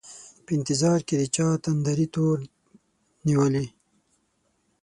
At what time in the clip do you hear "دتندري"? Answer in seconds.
1.55-2.07